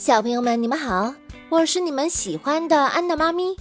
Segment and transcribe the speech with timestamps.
[0.00, 1.14] 小朋友们，你们好，
[1.50, 3.54] 我是你们喜欢的安娜妈咪。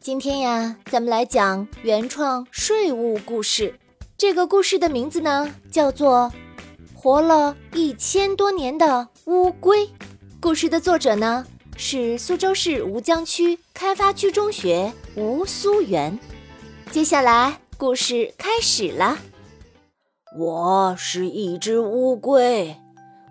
[0.00, 3.72] 今天呀，咱们来讲原创税务故事。
[4.18, 6.32] 这个故事的名字呢，叫做
[7.00, 9.86] 《活了一千多年的乌龟》。
[10.40, 11.46] 故事的作者呢，
[11.76, 16.18] 是苏州市吴江区开发区中学吴苏元。
[16.90, 19.16] 接下来，故事开始了。
[20.36, 22.76] 我是一只乌龟。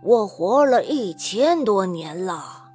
[0.08, 2.70] 我活了一千多年了，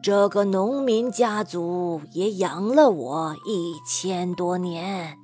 [0.00, 5.18] 这个农民家族也养了我一千多年。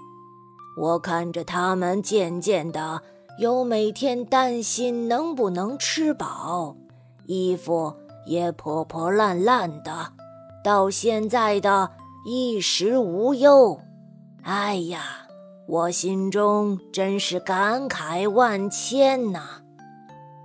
[0.77, 3.03] 我看着他们渐渐的，
[3.39, 6.75] 由每天担心能不能吃饱，
[7.27, 7.95] 衣服
[8.27, 10.15] 也破破烂烂的，
[10.65, 11.93] 到现在的
[12.27, 13.79] 衣食无忧。
[14.43, 15.29] 哎呀，
[15.69, 19.63] 我心中真是感慨万千呐！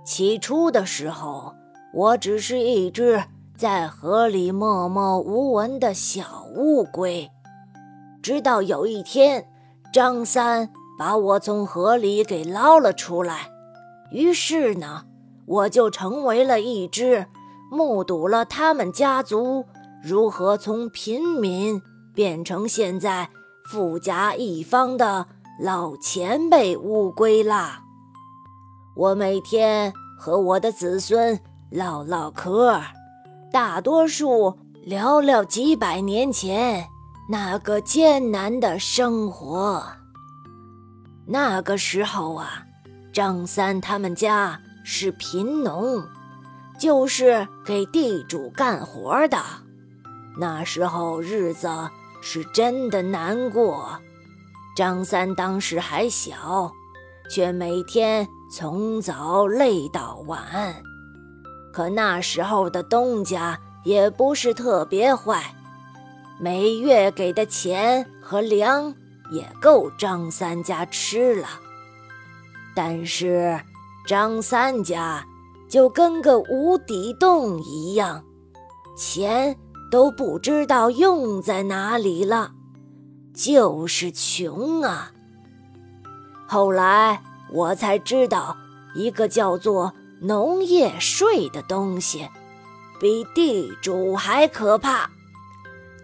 [0.04, 1.54] 起初的时候，
[1.94, 3.24] 我只是一只
[3.56, 7.30] 在河里默默无闻的小乌龟。
[8.22, 9.46] 直到有一天，
[9.92, 13.50] 张三把我从河里给捞了出来，
[14.10, 15.04] 于是呢，
[15.46, 17.26] 我就成为了一只
[17.70, 19.64] 目睹了他们家族
[20.02, 21.80] 如何从平民
[22.14, 23.30] 变成现在
[23.70, 25.26] 富甲一方的
[25.62, 27.83] 老前辈乌龟啦。
[28.96, 32.80] 我每天和我的子孙唠唠嗑，
[33.50, 36.86] 大多数聊聊几百年前
[37.28, 39.84] 那个艰难的生活。
[41.26, 42.64] 那个时候啊，
[43.12, 46.00] 张三他们家是贫农，
[46.78, 49.38] 就是给地主干活的。
[50.38, 51.68] 那时候日子
[52.22, 53.98] 是真的难过。
[54.76, 56.70] 张三当时还小，
[57.28, 58.28] 却每天。
[58.56, 60.80] 从早累到晚，
[61.72, 65.52] 可那时候的东家也不是特别坏，
[66.38, 68.94] 每月给的钱和粮
[69.32, 71.48] 也够张三家吃了。
[72.76, 73.60] 但是
[74.06, 75.26] 张三家
[75.68, 78.22] 就跟个无底洞一样，
[78.96, 79.56] 钱
[79.90, 82.52] 都不知道用在哪里了，
[83.34, 85.10] 就是穷啊。
[86.46, 87.20] 后来。
[87.50, 88.56] 我才知道，
[88.94, 92.28] 一个叫做农业税的东西，
[93.00, 95.10] 比地主还可怕。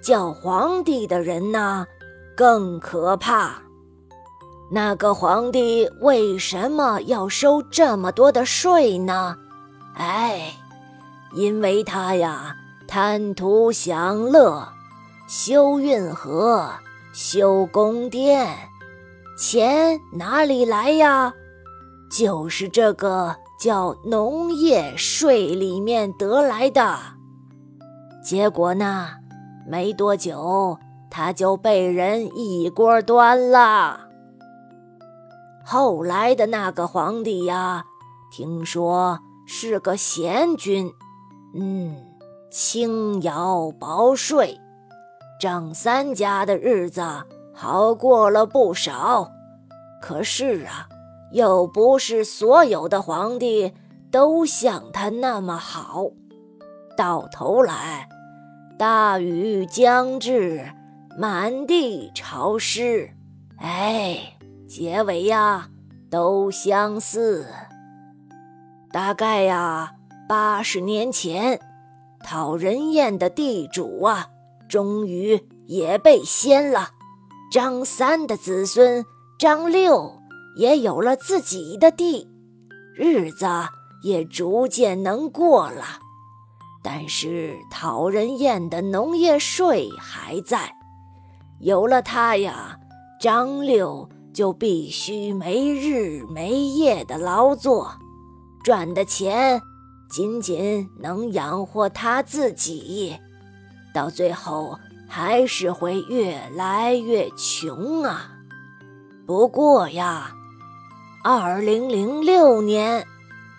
[0.03, 1.87] 叫皇帝的人呢，
[2.37, 3.63] 更可怕。
[4.73, 9.37] 那个皇帝为什么要收这么多的税呢？
[9.95, 10.55] 哎，
[11.35, 12.55] 因为他呀，
[12.87, 14.69] 贪图享乐，
[15.27, 16.71] 修运河，
[17.13, 18.57] 修宫殿，
[19.41, 21.33] 钱哪里来呀？
[22.15, 26.99] 就是这个叫农业税里面得来的，
[28.23, 29.09] 结果呢，
[29.67, 30.77] 没多久
[31.11, 34.09] 他就被人一锅端了。
[35.65, 37.87] 后来的那个皇帝呀，
[38.31, 40.93] 听说是个贤君，
[41.55, 41.97] 嗯，
[42.51, 44.61] 轻徭薄税，
[45.41, 47.01] 张三家的日子
[47.53, 49.31] 好过了不少。
[50.01, 50.87] 可是啊。
[51.33, 53.73] 又不是所有的皇帝
[54.11, 56.09] 都像他那么好，
[56.97, 58.09] 到头来，
[58.77, 60.69] 大雨将至，
[61.17, 63.11] 满地潮湿，
[63.59, 64.37] 哎，
[64.67, 65.69] 结尾呀
[66.11, 67.47] 都相似。
[68.91, 69.93] 大概呀，
[70.29, 71.61] 八十年前，
[72.25, 74.31] 讨人厌的地主啊，
[74.69, 76.89] 终于也被掀了。
[77.51, 79.05] 张三的子孙
[79.39, 80.17] 张六。
[80.57, 82.29] 也有了自己的地，
[82.97, 83.47] 日子
[84.03, 85.85] 也逐渐能过了，
[86.83, 90.75] 但是讨人厌的农业税还在。
[91.61, 92.77] 有了它呀，
[93.21, 97.95] 张六就必须没日没夜的劳作，
[98.65, 99.63] 赚的钱
[100.11, 103.17] 仅仅能养活他自己，
[103.95, 104.77] 到最后
[105.11, 108.31] 还是会越来越穷啊。
[109.27, 110.33] 不过呀。
[111.23, 113.07] 二零零六年，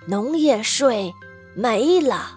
[0.07, 1.13] 农业税
[1.53, 2.31] 没了，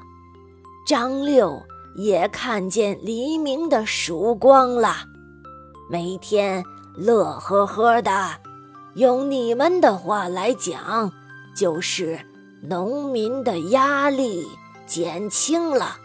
[0.87, 1.63] 张六
[1.97, 4.97] 也看见黎明的曙光了，
[5.89, 6.63] 每天
[6.95, 8.33] 乐呵呵的。
[8.97, 11.11] 用你们的话来讲，
[11.57, 12.21] 就是
[12.61, 14.47] 农民的压力
[14.85, 15.97] 减轻了，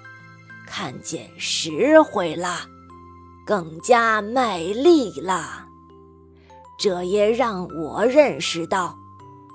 [0.65, 2.61] 看见实惠了，
[3.49, 5.65] 更加卖力了。
[6.77, 8.95] 这也让我认识到。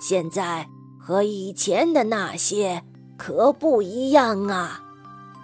[0.00, 0.68] 现在
[0.98, 2.82] 和以前的那些
[3.16, 4.82] 可不一样啊！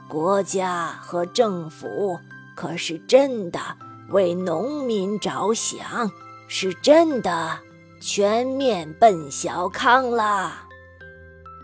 [0.08, 2.19] 国家和政府
[2.56, 3.61] 可是真的
[4.08, 6.11] 为农民着想，
[6.49, 7.56] 是真的
[8.00, 10.67] 全面奔小康啦。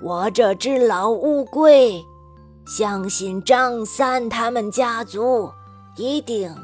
[0.01, 2.01] 我这只老乌龟，
[2.65, 5.51] 相信张三他们家族
[5.97, 6.55] 一定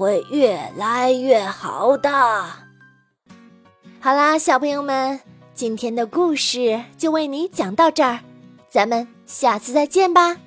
[0.00, 2.10] 会越来越好的。
[4.00, 5.20] 好啦，小朋友们，
[5.52, 8.20] 今天的故事就为你讲到这儿，
[8.70, 10.38] 咱们下次再见吧。